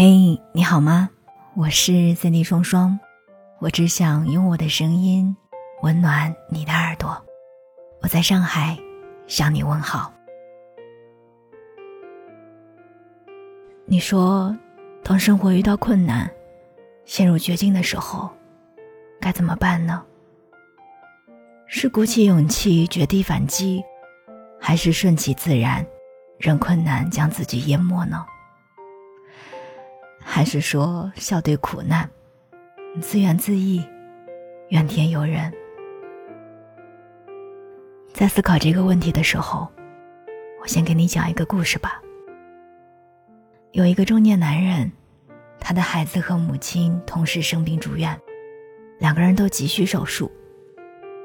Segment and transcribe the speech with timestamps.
[0.00, 1.10] 嘿，你好吗？
[1.56, 2.96] 我是三 D 双双，
[3.58, 5.36] 我只想用我的声音
[5.82, 7.20] 温暖你的耳朵。
[8.00, 8.78] 我在上海
[9.26, 10.14] 向你问好。
[13.86, 14.56] 你说，
[15.02, 16.30] 当生活遇到困难、
[17.04, 18.30] 陷入绝境的时候，
[19.20, 20.00] 该怎么办呢？
[21.66, 23.82] 是鼓起勇气绝地反击，
[24.60, 25.84] 还是顺其自然，
[26.38, 28.24] 任困难将自己淹没呢？
[30.30, 32.08] 还是说笑对苦难，
[33.00, 33.82] 自怨自艾，
[34.68, 35.50] 怨天尤人？
[38.12, 39.66] 在思考这个问题的时候，
[40.60, 42.00] 我先给你讲一个故事吧。
[43.72, 44.92] 有一个中年男人，
[45.58, 48.16] 他的孩子和母亲同时生病住院，
[49.00, 50.30] 两个人都急需手术，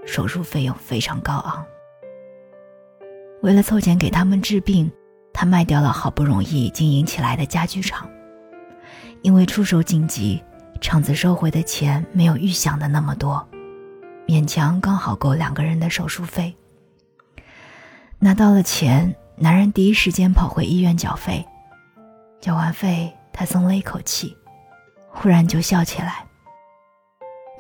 [0.06, 1.64] 手术费用非常高昂。
[3.42, 4.90] 为了凑钱给他们治病，
[5.34, 8.10] 他卖掉了好不容易经营起来的家具厂。
[9.23, 10.44] 因为出手紧急，
[10.81, 13.48] 厂子收回的钱没有预想的那么多，
[14.28, 16.53] 勉强刚好够两个人的手术费。
[18.20, 21.44] 拿到了钱，男人第一时间跑回医院缴费。
[22.42, 24.36] 缴完费，他松了一口气，
[25.08, 26.26] 忽然就笑起来。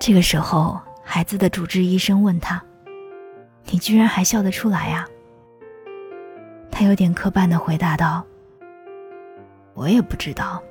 [0.01, 2.61] 这个时候，孩子的主治医生问他
[3.71, 5.07] ：“你居然还笑得出来呀？”
[6.69, 8.21] 他有点磕绊的回答道
[9.73, 10.61] ：“我也不知道。”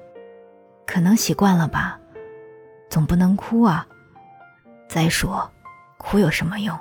[0.93, 1.98] 可能习惯了吧，
[2.91, 3.87] 总不能哭啊。
[4.87, 5.51] 再说，
[5.97, 6.79] 哭有什么用？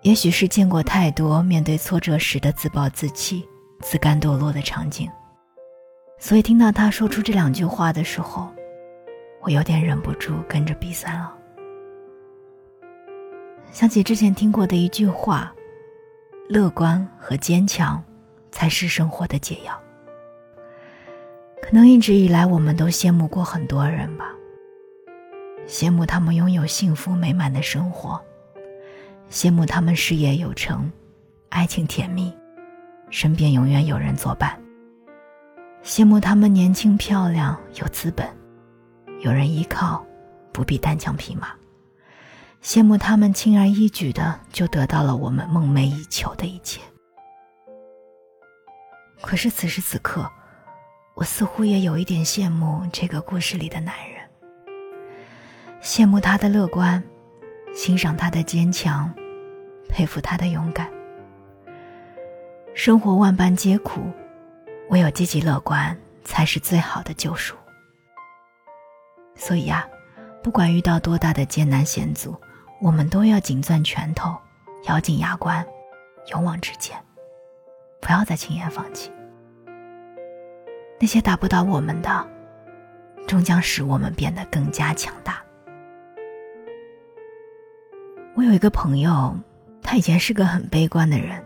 [0.00, 3.46] 也许是见过太多面对挫折时的自暴自弃、
[3.82, 5.10] 自甘堕落的场景，
[6.18, 8.50] 所以听到他说出这两句话的时候，
[9.42, 11.36] 我有点忍不住跟着鼻酸了。
[13.72, 15.54] 想起之前听过的一句话
[16.48, 18.02] ：“乐观和坚强，
[18.50, 19.78] 才是生活的解药。”
[21.64, 24.30] 可能一直以来，我们都羡慕过很多人吧。
[25.66, 28.22] 羡慕他们拥有幸福美满的生活，
[29.30, 30.92] 羡慕他们事业有成，
[31.48, 32.30] 爱情甜蜜，
[33.08, 34.54] 身边永远有人作伴。
[35.82, 38.28] 羡慕他们年轻漂亮，有资本，
[39.20, 40.04] 有人依靠，
[40.52, 41.48] 不必单枪匹马。
[42.62, 46.82] 羡慕他们轻而易举的就得到了我们梦寐以求的一切。
[49.22, 50.30] 可是此时此刻。
[51.14, 54.28] 我似乎也有一点羡慕这个故事里的男人，
[55.80, 57.00] 羡慕他的乐观，
[57.72, 59.08] 欣赏他的坚强，
[59.88, 60.90] 佩服他的勇敢。
[62.74, 64.10] 生活万般皆苦，
[64.90, 67.54] 唯有积极乐观才是最好的救赎。
[69.36, 69.86] 所以呀，
[70.42, 72.34] 不管遇到多大的艰难险阻，
[72.80, 74.36] 我们都要紧攥拳头，
[74.88, 75.64] 咬紧牙关，
[76.32, 77.00] 勇往直前，
[78.00, 79.12] 不要再轻言放弃。
[80.98, 82.26] 那些打不倒我们的，
[83.26, 85.42] 终将使我们变得更加强大。
[88.34, 89.36] 我有一个朋友，
[89.82, 91.44] 他以前是个很悲观的人，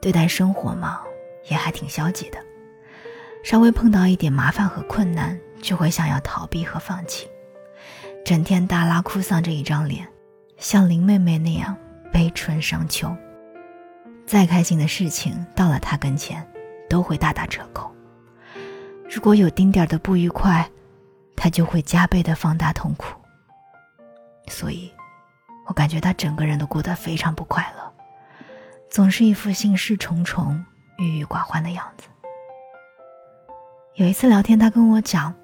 [0.00, 1.00] 对待生活嘛
[1.48, 2.38] 也还挺消极的，
[3.42, 7.28] 稍微碰到一点麻烦和困难，就会想要逃避和放弃，
[8.24, 10.06] 整天大拉哭丧着一张脸，
[10.58, 11.76] 像林妹妹那样
[12.12, 13.14] 悲春伤秋。
[14.24, 16.46] 再开心的事情到了他跟前，
[16.88, 17.91] 都会大打折扣。
[19.12, 20.66] 如果有丁点儿的不愉快，
[21.36, 23.14] 他就会加倍的放大痛苦。
[24.48, 24.90] 所以，
[25.66, 27.92] 我感觉他整个人都过得非常不快乐，
[28.88, 30.64] 总是一副心事重重、
[30.96, 32.08] 郁郁寡欢的样子。
[33.96, 35.34] 有一次聊天，他跟我讲，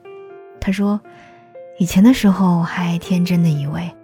[0.58, 0.98] 他说，
[1.78, 3.94] 以前的时候还天真的以为，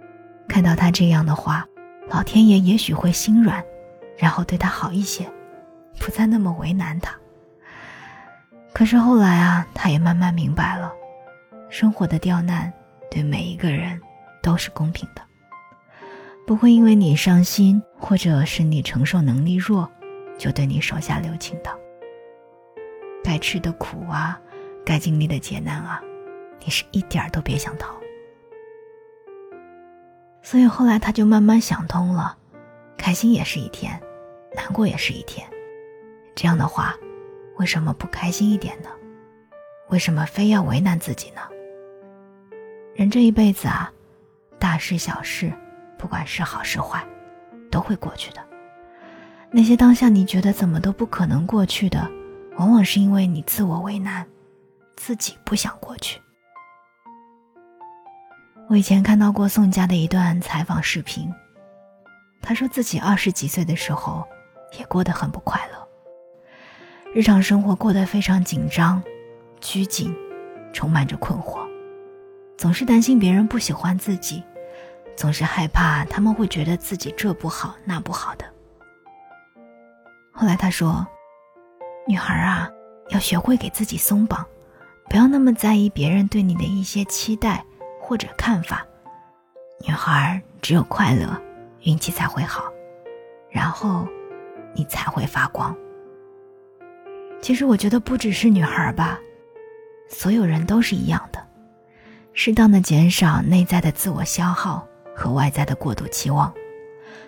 [0.47, 1.65] 看到他这样的话，
[2.07, 3.65] 老天爷也许会心软，
[4.15, 5.27] 然后对他好一些，
[5.99, 7.15] 不再那么为难他。
[8.75, 10.93] 可是后来啊，他也慢慢明白了，
[11.69, 12.71] 生活的刁难
[13.09, 13.97] 对每一个人
[14.43, 15.21] 都是公平的，
[16.45, 19.89] 不会因为你伤心或者是你承受能力弱，
[20.37, 21.69] 就对你手下留情的。
[23.23, 24.37] 该吃的苦啊，
[24.85, 26.01] 该经历的劫难啊，
[26.59, 27.95] 你是一点儿都别想逃。
[30.41, 32.37] 所以后来他就慢慢想通了，
[32.97, 33.97] 开心也是一天，
[34.53, 35.47] 难过也是一天，
[36.35, 36.93] 这样的话。
[37.57, 38.89] 为什么不开心一点呢？
[39.89, 41.41] 为什么非要为难自己呢？
[42.95, 43.91] 人这一辈子啊，
[44.59, 45.53] 大事小事，
[45.97, 47.05] 不管是好是坏，
[47.69, 48.45] 都会过去的。
[49.51, 52.09] 那些当下你觉得怎么都不可能过去的，
[52.57, 54.25] 往往是因为你自我为难，
[54.97, 56.19] 自己不想过去。
[58.67, 61.31] 我以前看到过宋佳的一段采访视频，
[62.41, 64.27] 他说自己二十几岁的时候，
[64.77, 65.84] 也过得很不快乐。
[67.15, 69.01] 日常生活过得非常紧张，
[69.61, 70.13] 拘谨，
[70.73, 71.65] 充满着困惑，
[72.57, 74.43] 总是担心别人不喜欢自己，
[75.15, 78.43] 总是害怕他们会觉得自己这不好那不好的。
[80.33, 81.07] 后来他说
[82.05, 82.69] ：“女孩啊，
[83.07, 84.45] 要学会给自己松绑，
[85.09, 87.63] 不要那么在意别人对你的一些期待
[87.97, 88.85] 或者看法。
[89.87, 91.41] 女孩只有快乐，
[91.83, 92.65] 运气才会好，
[93.49, 94.05] 然后
[94.73, 95.73] 你才会发光。”
[97.41, 99.19] 其实我觉得不只是女孩吧，
[100.09, 101.45] 所有人都是一样的。
[102.33, 104.85] 适当的减少内在的自我消耗
[105.15, 106.53] 和外在的过度期望，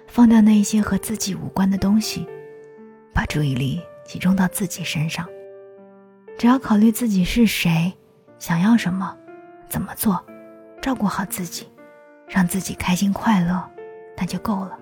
[0.08, 2.28] 放掉那些和自己无关的东西，
[3.14, 5.26] 把注意力集中到自己身上。
[6.38, 7.94] 只要考虑自己是谁，
[8.38, 9.16] 想要什么，
[9.70, 10.24] 怎么做，
[10.82, 11.68] 照顾好自己，
[12.28, 13.64] 让自己开心快乐，
[14.18, 14.78] 那就够了。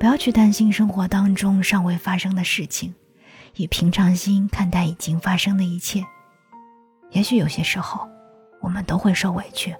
[0.00, 2.94] 不要去担心生活当中尚未发生的事情。
[3.54, 6.04] 以平常心看待已经发生的一切，
[7.10, 8.08] 也许有些时候，
[8.60, 9.74] 我们都会受委屈，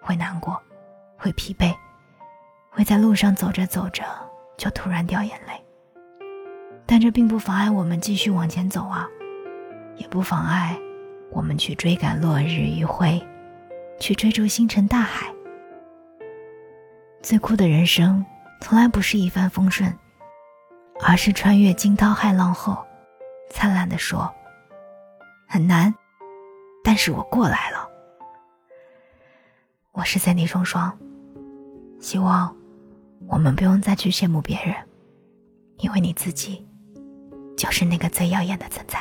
[0.00, 0.60] 会难过，
[1.16, 1.74] 会疲惫，
[2.70, 4.04] 会在路上走着走着
[4.56, 5.52] 就突然掉眼泪。
[6.86, 9.08] 但这并不妨碍我们继续往前走啊，
[9.96, 10.78] 也不妨碍
[11.32, 13.20] 我们去追赶落日余晖，
[13.98, 15.26] 去追逐星辰大海。
[17.22, 18.24] 最酷的人生，
[18.60, 19.92] 从来不是一帆风顺，
[21.04, 22.86] 而是穿越惊涛骇浪后。
[23.50, 24.32] 灿烂的说
[25.48, 25.94] ：“很难，
[26.84, 27.88] 但是我过来了。”
[29.92, 30.96] 我是三 D 双双，
[32.00, 32.54] 希望
[33.26, 34.74] 我们不用再去羡慕别人，
[35.78, 36.66] 因为你自己
[37.56, 38.98] 就是那个最耀眼的存在。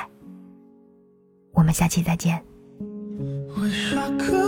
[1.51, 2.43] 我们下期再见。
[3.57, 4.44] was perfect